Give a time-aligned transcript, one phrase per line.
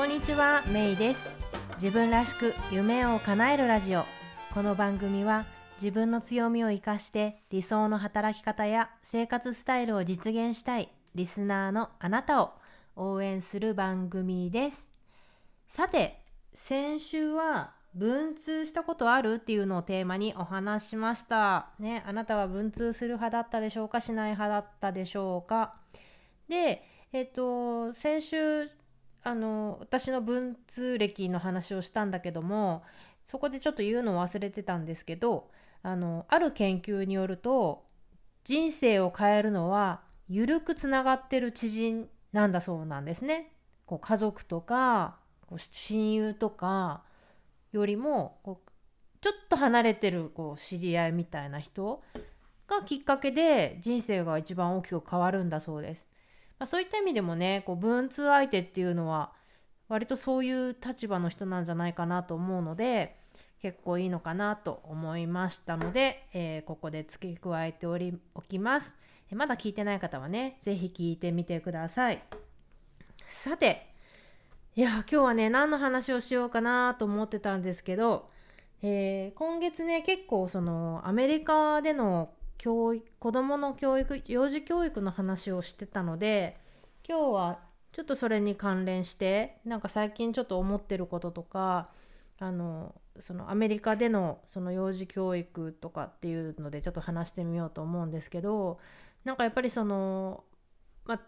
[0.00, 1.38] こんにちは、メイです。
[1.74, 4.04] 自分らしく夢を叶えるラジオ。
[4.54, 5.44] この番組は
[5.74, 12.52] 自分の強みを生かして理想の働き方や生活スタイルを実現したいリスナーのあなたを
[12.96, 14.88] 応援する番組です。
[15.68, 16.22] さて
[16.54, 19.34] 先週は文通したことある？
[19.34, 21.72] っていうのをテーマにお話しました。
[21.78, 24.00] ねあなたは文通する派だったでしょうか？
[24.00, 25.74] しない派だったでしょうか？
[26.48, 28.70] でえっと先週
[29.22, 32.82] あの私の文通歴の話をしたんだけども
[33.26, 35.50] そこでちょっと言うのを忘れてたんですけど
[35.82, 37.84] あのある研究によると
[38.44, 43.52] 人生を変えるのは緩くつながってる知人なんだそうなんですね。
[43.86, 47.02] こう家族とかこう親友とか
[47.72, 48.70] よりもこう
[49.20, 52.00] ちょっと離れてるこう知り合いみたいな人
[52.66, 56.06] がきっかけで人生が一番大きく変わるんだそうです。
[56.60, 59.32] まあ、そういった意味でもねこう文通相手っていうのは
[59.88, 63.16] 割とそういう立場の人なんじゃないかなと思うので
[63.62, 68.94] 結構いいのかなと思いましたので、えー、ここで付け加えておりおきます。
[69.32, 72.22] まだ聞いてない方はね、是非聞いてみてください。
[73.28, 73.86] さて、
[74.74, 78.28] いや、今日はね、何の話をしようかなと思ってたんですけど、
[78.82, 86.58] えー、今月ね、結構そのアメリカでの教育、子供の教育、幼児教育の話をしてたので、
[87.08, 87.60] 今日は
[87.92, 91.88] ちょっとそれに関連して、なんか最近ちょっと思ってることとか、
[92.38, 98.78] あのそのアメリカでのその幼児教育とかっていうのでちょっと話してみようと思うんですけど
[99.24, 100.44] なんかやっぱりその、
[101.04, 101.20] ま、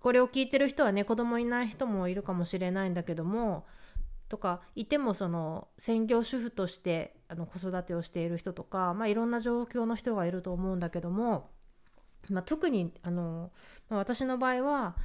[0.00, 3.66] これを聞いてる人はね子供いない人もいるかもしれないんだけども
[4.28, 11.50] とかいてもその専業主婦としてあの子育てをしている人とか、まあ、いろんな状況の人がいると思うんだけども、
[12.28, 13.50] まあ、特にあの、
[13.88, 14.96] 私の場合は、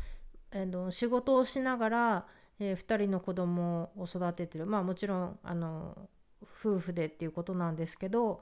[0.51, 2.25] えー、仕事をしながら
[2.59, 4.65] えー、2人の子供を育ててる。
[4.65, 6.09] まあもちろんあの
[6.43, 8.41] 夫婦でっていうことなんですけど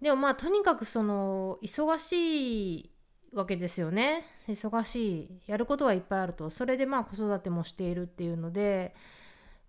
[0.00, 2.90] でもまあとにかくその忙しい
[3.32, 4.24] わけですよね。
[4.48, 6.50] 忙しいやることはいっぱいあると。
[6.50, 8.94] それでまあ子育てもしているっていうので、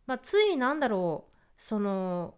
[0.07, 2.35] まあ、ついなんだろうその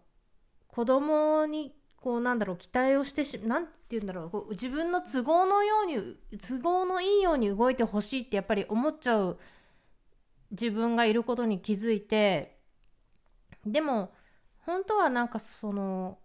[0.68, 9.38] 子供にこうなんだろう期待をしてし何て言うんだろうこう自分の都合のように都合のいいように動いてほしいってやっぱり思っちゃう
[10.50, 12.58] 自分がいることに気づいて
[13.64, 14.12] でも
[14.66, 16.18] 本当はなんかその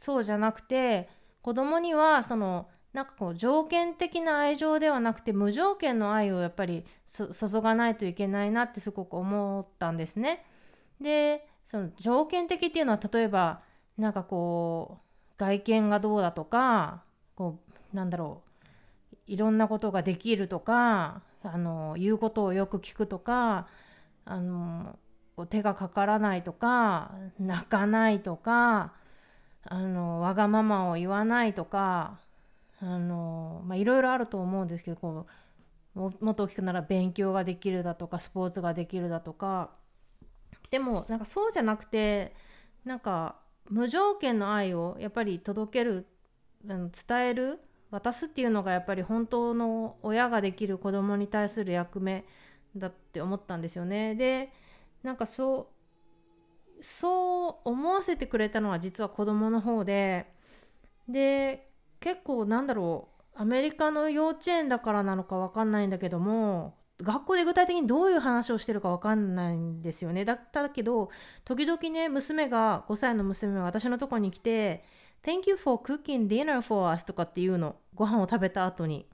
[0.00, 1.08] そうじゃなくて
[1.42, 10.44] 子供にはそのなんかこう条件的な愛情ではなくて無条件の愛をやっぱり注がないといけないなってすごく思ったんですね。
[11.02, 13.60] でその条件的っていうのは例えば
[13.98, 15.02] なんかこう
[15.38, 17.02] 外見がどうだとか
[17.34, 17.58] こ
[17.92, 23.66] うなんだろういろんなことができるとかあの言うことをよく聞くとか
[24.24, 24.98] あの
[25.36, 28.92] こう手がかからないとか泣かないとか
[29.64, 32.18] あのわがままを言わないとか
[32.80, 35.26] あの、まあ、いろいろあると思うんですけどこ
[35.94, 39.70] うもっと大きくなら勉強ができるだとかスポーツができるだとか
[40.72, 42.34] でもなんかそうじゃなくて
[42.84, 43.36] なんか
[43.68, 46.06] 無条件の愛をやっぱり届ける
[46.64, 46.90] 伝
[47.28, 47.60] える
[47.90, 52.24] 渡すっていうのがやっぱり本当の親ができる子供に対する役目
[52.74, 54.14] だって思ったんですよね。
[54.14, 54.50] で
[55.02, 55.68] なんかそ
[56.80, 60.26] うそう思わせてくれたのは実は子供の方で
[61.06, 61.68] で
[62.00, 71.10] 結構なんだろうアメリカの幼稚園だからなのか分かんないんだけども学校で具体的にどういう話をしてるか分かんないんですよねだったけど
[71.44, 74.84] 時々ね娘が5歳の娘が私のとこに来て
[75.22, 77.76] Thank you for cooking dinner for us とかっていうの。
[77.94, 79.06] ご飯を食べた後に。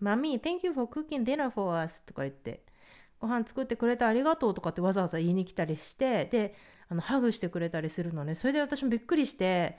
[0.00, 2.62] マミー、Thank you for cooking dinner for us とか言って。
[3.20, 6.54] ご飯作ってくれてありがとうとかってわざわざ言いに来たりして、で、
[6.88, 8.34] あのハグしてくれたりするのね。
[8.34, 9.78] それで私もびっくりして、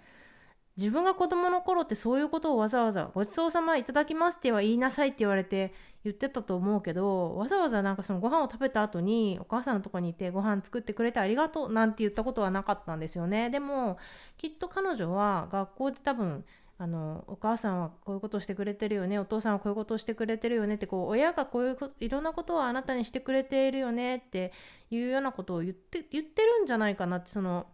[0.77, 5.74] 自分が子供の頃ってそういうことをわざわざごちそうさまいただきますっては言いなさいって言われて
[6.04, 13.50] 言ってたと思うけどわざわざなんかそのご飯を食べた後にお母さんのとこにいてご飯作ってくれてありがとうなんて言ったことはなかったんですよね。
[13.50, 13.98] でも
[14.38, 16.46] きっと彼女は学校で多分
[16.78, 24.54] あのお母さんはこういうことしてくれてるよねお父さんはこういうことをしてくれてるよねってこう親がこういういろんなことをあなたにしてくれているよねって
[24.90, 27.68] いうようなことを言って言ってるんじゃないかなってその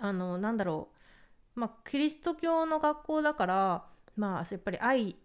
[0.00, 1.00] あのなんだろう。
[1.54, 3.84] まあ、キリスト教の学校だから、
[4.16, 5.16] まあ、やっぱり愛、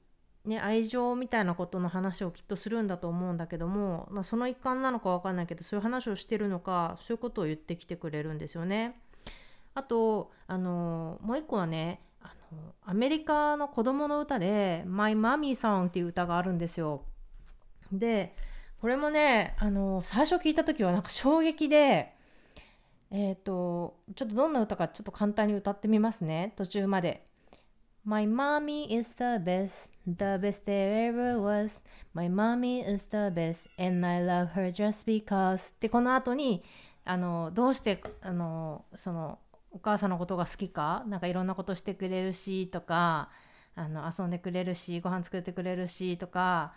[0.46, 9.00] ね、愛情みたいなことの話をきっとするんだと思うんだけども、まあ、その一環なのか分かんないけどそういう話をしてるのかそういうことを言ってきてくれるんですよね。
[9.74, 17.04] あとあのもう一個はねあのアメリカの子供の歌で「My Mommy Song」っていう歌があるんですよ。
[17.92, 18.36] で
[18.80, 22.14] これもねあの最初聞いた時はなんか衝撃で
[23.10, 27.26] えっ、ー、とちょっとどんな歌かちょっと簡単に歌ってみますね途中まで。
[28.08, 31.82] My mommy is the best, the best there ever was.
[32.14, 35.74] My mommy is the best, and I love her just because.
[35.80, 36.64] で、この後に、
[37.04, 39.40] あの、どうして、あの、その、
[39.72, 43.32] お母さんのことが好きか、なんかいろんなことしてくれるし、とか、
[43.74, 46.76] あの、遊んでくれるし、ご飯作ってくれるし、とか、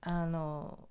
[0.00, 0.88] あの、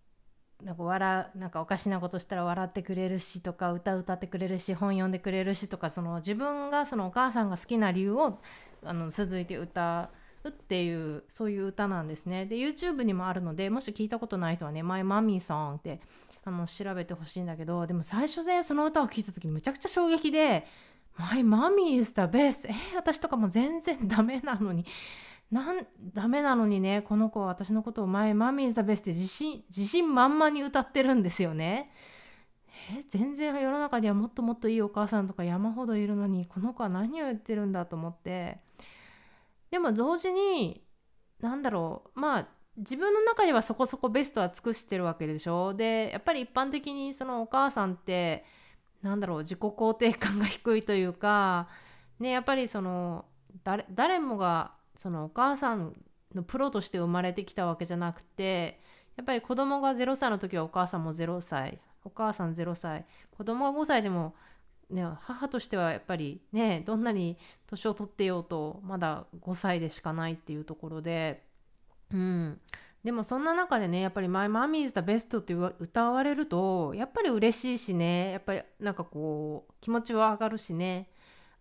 [0.63, 8.39] なんか笑なんかおかしなことしたら笑ってくれるしとか歌歌ってくれるし本読んでくれるしとかその自分がそのお母さんが好きな理由を
[8.83, 10.09] あの続いて歌
[10.43, 12.45] うっていうそういう歌なんですね。
[12.45, 16.01] で YouTube にもあるのでもし聞いたことない人はね「My Mommy Song」って
[16.43, 20.65] あの調べてほしいんだけどでも最初でその歌を聴いた時むちゃくちゃ衝撃で
[21.17, 24.85] 「My Mommy is the best」えー、私とかも全然ダメなのに。
[25.51, 31.91] なんダメなのにねこの子は私のことを「My Mommy is the best」って自信自信満々に歌ってるんですよね。
[32.93, 38.59] え全然世の中にはもっともっといいお母さんとか山ほどいるのにこの子は何を言ってるんだと思って。
[39.69, 40.83] でも同時に
[41.39, 42.47] 何だろうまあ
[42.77, 45.73] 自分の中ではそこそこベストは尽くしてるわけでしょ。
[45.73, 48.45] でやっぱり一般的にそのお母さんって
[49.01, 51.67] なんだろう自己肯定感が低いというか
[52.19, 53.25] ねやっぱりその
[53.63, 55.93] 誰誰もがそのお母さん
[56.33, 58.79] のプロとして生まれてきたわけじゃなくて
[59.17, 61.79] やっぱり子供が0歳の時はお母さんも0歳。
[62.03, 63.05] お母さん0歳。
[63.31, 64.35] 子供が5歳でも、
[64.89, 67.37] ね、母としてはやっぱりねどんなに
[67.67, 71.45] 年を取ってようとまだ5歳でしかないっていうところで。
[72.11, 72.59] うん。
[73.03, 81.09] でもそんな中でねやっぱり「My Mommy is the best」って歌われるとやっぱり嬉しいしねやっぱりなんかこう気持ちは上がるしね。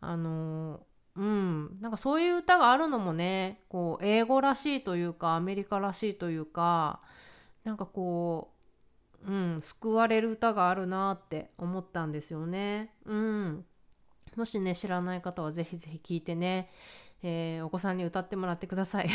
[0.01, 0.81] あの
[1.17, 1.79] うん。
[1.81, 7.01] なんかそういう歌があるのもねこう英語らしいというかアメリカらしいというか
[7.65, 8.60] なんかこう
[9.27, 12.95] うん、救われる歌があるなって思ったんですよね。
[13.05, 13.65] うん。
[14.37, 16.71] もしね、知らない方はぜひぜひ聞いてね、
[17.23, 19.09] えー、お子さんに歌ってもらってください。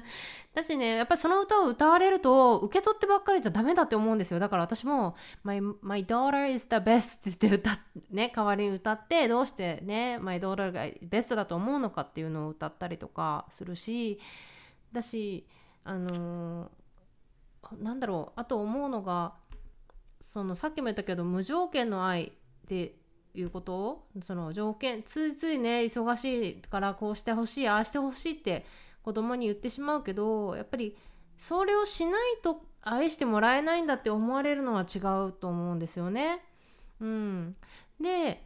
[0.54, 4.40] だしね、やっぱりその歌を歌われると、受け取ってばっかりじゃダメだって思うんですよ。
[4.40, 7.68] だから私も、My, my daughter is the best って言って
[8.10, 14.18] ね、代わりに歌って、どうしてね、My daughter がベストだと思うのかっていうのを歌ったりとかするし、
[14.92, 15.46] だし、
[15.84, 19.34] あのー、なんだろう、あと思うのが、
[20.20, 22.30] そのさっきも言ったけど無条件の愛っ
[22.68, 22.94] て
[23.34, 28.64] いうことその条件ついついね忙しいからこうしてほしいああしてほしいって
[29.02, 30.96] 子供に言ってしまうけどやっぱり
[31.36, 36.42] それをしないと愛してもらえないんだって思われるのは違うと思うんですよね。
[37.00, 37.56] うん、
[38.00, 38.42] で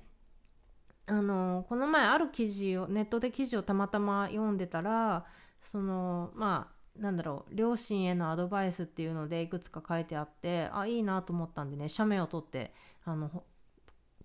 [1.06, 5.26] あのこの前ある記事をネットで記事をたまたま読んでたら
[5.60, 12.72] そのまあなんだろう両親へのアドバイスっていうのでいくつか書いてあってあいいなと思ったんでね写メを撮って
[13.04, 13.44] あの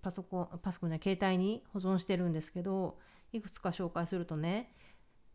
[0.02, 2.98] パソコンパソコンね携帯に保存してるんですけど
[3.32, 4.72] いくつか紹介するとね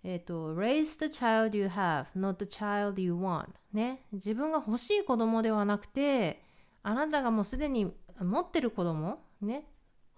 [0.04, 4.06] えっ、ー、と raise the child you have not the child you want ね。
[4.14, 6.44] 自分が欲しい子供ではなくて
[6.84, 7.92] あなたがもうすでに
[8.22, 9.68] 持ってる子供ね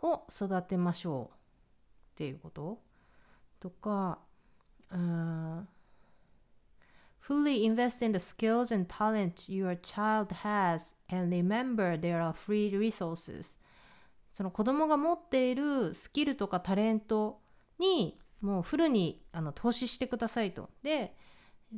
[0.02, 2.80] を育てましょうっていうこと
[3.60, 4.20] とか
[4.92, 5.68] うん、
[7.28, 13.58] Fully invest in the skills and talent your child has and remember there are free resources.
[14.32, 17.42] その子供が持っているスキルとかタレント
[17.80, 20.70] にもうフルにあの投資してくださいと。
[20.84, 21.16] で、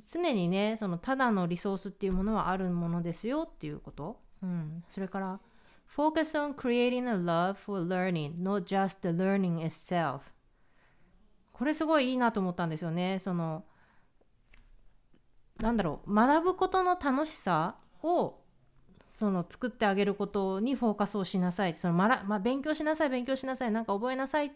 [0.05, 4.19] 常にね、そのただのリソースっていうものはあるものですよっていうこと。
[4.43, 4.83] うん。
[4.89, 5.39] それから、
[5.95, 10.19] Focus on creating a love for learning, not just the learning itself.
[11.53, 13.17] これすごいいいなと思ったんですよね。
[13.17, 13.63] その、
[15.59, 18.39] なんだろう学ぶことの楽しさを
[19.17, 21.75] その作ってあげることにフォーカスをしなさい。
[21.77, 24.53] そのまら、まあ、勉強しなさい勉強しなさいなんか覚えなさい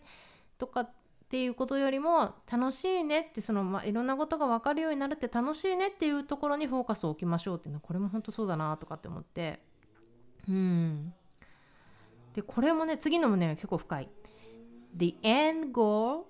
[0.57, 0.89] とかっ
[1.29, 9.60] ていうことよりも楽しいねってその、まあ、いろんなことが分かるようになるって楽しいねっていうところにフォーカスを置きましょうっていうのはこれも本当そうだなとかって思って。
[10.48, 11.13] うん。
[12.36, 14.10] でこれもね次のもね結構深い。
[14.95, 16.24] The end goal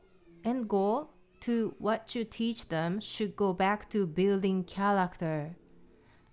[0.43, 1.05] end goal
[1.45, 5.51] to what you teach them should go back to building character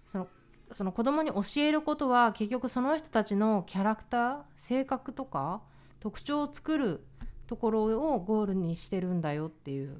[0.09, 0.29] その
[0.73, 5.63] その子供に教えることは結局その人たちのキャラクター性格とか
[5.99, 7.05] 特徴を作る
[7.47, 9.97] ところをゴールにしてるんだよっていう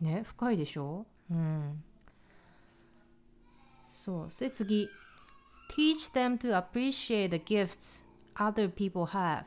[0.00, 1.82] ね深いでしょうん
[3.88, 4.88] そうそれ次
[5.76, 8.04] teach them to appreciate the gifts
[8.34, 9.44] other people have、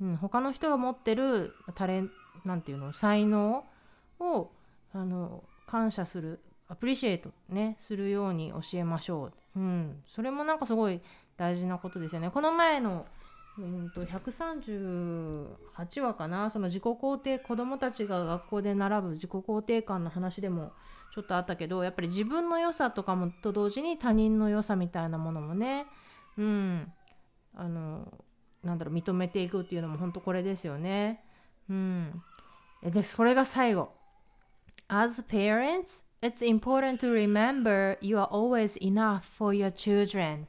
[0.00, 2.10] うん、他の人が持ってるタレン
[2.44, 3.64] なんていうの才能
[4.22, 4.52] を
[4.92, 11.00] あの感謝するアプリシエイトねするように教えましょう、うん、それもなんかすごい
[11.36, 12.30] 大事なことですよね。
[12.30, 13.06] この前の
[13.58, 16.48] うんと138話かな？
[16.50, 20.72] その自己肯定子どもたちが学校で習う自己肯定感の話でも
[21.14, 25.86] ちょっとあったけどやっぱり自分の良さとかもと同時に他人の良さみたいなものもね
[26.38, 26.92] うん。
[27.54, 28.10] あの
[28.64, 31.22] なんだろう認めていくっていうのも本当これですよね。
[31.68, 32.22] うん、
[32.82, 33.92] でそれが最後。
[34.94, 40.44] As parents, it's important to remember you are always enough for your children.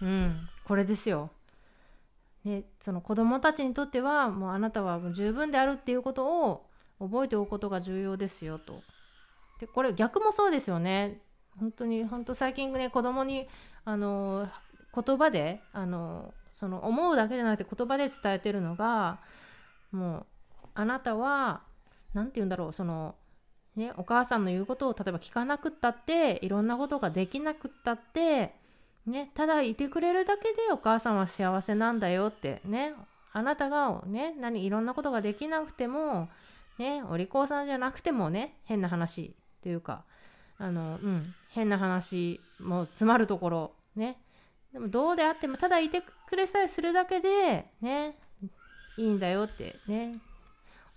[0.00, 1.28] うん、これですよ。
[2.42, 6.64] でその子供たちにとってはもうあなたはもう十分であるっていうことを
[6.98, 8.82] 覚えておくことが重要ですよと。
[9.60, 11.20] でこれ逆もそうですよね。
[11.58, 13.46] 本当に本当最近ね子供に
[13.84, 14.48] あの
[14.94, 19.20] 言葉であのその思うだけじゃなくて言葉で伝えてるのが
[19.92, 20.26] もう
[20.72, 21.60] あなたは
[22.14, 23.16] 何て言うんだろうその
[23.76, 28.54] ねお母さんの言うことを例えば聞かなくったっていろんなことができなくったって
[29.06, 32.94] ねただいてくれるだけでお母さんは幸せなんだよってね
[33.32, 36.28] あなたがね何いろんなことができなくても
[36.78, 40.04] ねお利口さんじゃなくてもね変な話っていうか
[40.58, 44.18] あのうん変な話も詰まるところね。
[44.72, 48.16] でもどうであってもただいてくれさえするだけでね
[48.96, 50.18] いいんだよってね。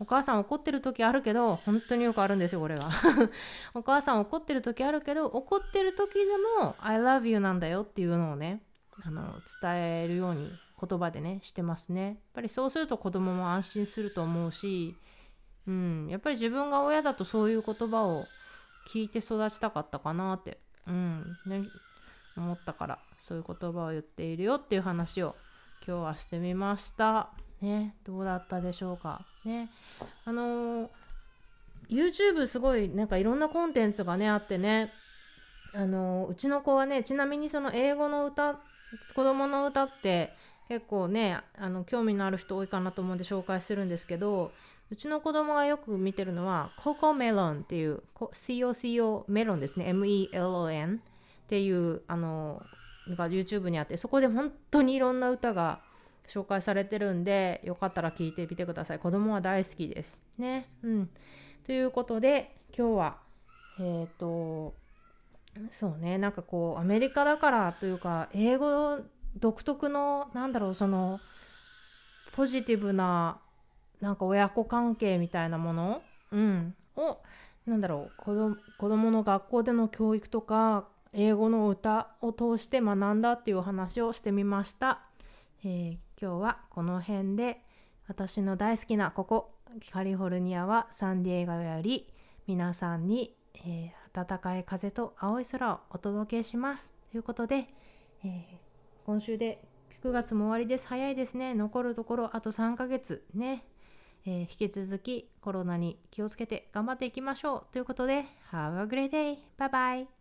[0.03, 2.89] お母さん怒ってる時あるけど本当によくあるんですよこれが
[3.73, 6.25] お母さん怒ってる時あるけど怒ってる時で
[6.61, 8.61] も I love you なんだよっていうのをね
[9.01, 10.51] あの伝えるように
[10.85, 14.93] 言葉でねしてますねやっぱりそうすると子供も安心すると思うし
[15.65, 18.25] うんやっぱり自分が親だとそういう言葉を
[18.89, 21.63] 聞いて育ちたかったかなってうんね
[22.35, 25.37] 思ったからそういう言葉を言っているよっていう話を
[25.87, 27.29] 今日はしてみました。
[27.61, 29.25] ね、どうだったでしょうか？
[29.45, 29.69] ね、
[30.25, 30.89] あのー、
[31.89, 34.91] YouTube すごいなんかいろんなコンテンツがねあってね、
[35.73, 38.55] あのー、うちの子はねちなみにその英語の歌
[39.15, 40.33] 子供の歌って
[40.69, 44.51] 結構ねあの興味のある人多いかなと思うんで紹介するんですけど
[44.91, 49.91] うちの子供がよく見てるのはココメロンっていう COCO メロンですね。
[49.91, 50.99] MELON っ
[51.47, 52.61] ていうあの
[53.09, 55.79] が YouTube にあってそこで本当にいろんな歌が
[56.27, 58.99] 紹介されてるんでよかったら聞いてみてください。
[58.99, 60.21] 子供は大好きです。
[60.37, 60.67] ね。
[60.83, 61.09] うん。
[61.65, 63.17] ということで今日は
[63.79, 64.73] えっ、ー、と
[65.69, 66.17] そうね。
[66.17, 68.99] なんかこうアメリカだからというか英語
[69.39, 71.19] 独特のなんだろうその
[72.33, 73.39] ポジティブな
[74.01, 76.01] なんか親子関係みたいなもの、
[76.31, 77.19] うん、を
[77.65, 85.01] なんだろう子ど子供の学校での教育とか英語の歌を通して学んだっていう話をしてみました、
[85.63, 87.61] えー、今日はこの辺で
[88.07, 89.51] 私の大好きなここ
[89.91, 92.07] カリフォルニアはサンディエゴより
[92.47, 96.91] 皆さんに、えー、暖かい風と青い空をお届けします。
[97.11, 97.67] ということで、
[98.23, 98.41] えー、
[99.05, 99.61] 今週で
[100.03, 100.87] 9月も終わりです。
[100.87, 101.53] 早いですね。
[101.53, 103.65] 残るところあと3ヶ月ね。
[104.25, 107.73] えー、引き続きコロナに気をつけて頑張っていきましょう。
[107.73, 109.37] ということで Have a great day!
[109.57, 110.12] Bye bye!